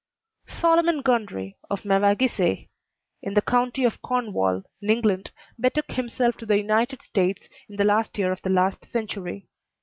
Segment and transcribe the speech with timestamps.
[0.47, 2.69] Solomon Gundry, of Mevagissey,
[3.21, 7.83] in the county of Cornwall, in England, betook himself to the United States in the
[7.85, 9.47] last year of the last century.